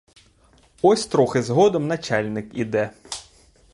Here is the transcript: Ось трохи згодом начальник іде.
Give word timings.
Ось 0.81 1.05
трохи 1.05 1.41
згодом 1.43 1.87
начальник 1.87 2.49
іде. 2.57 2.91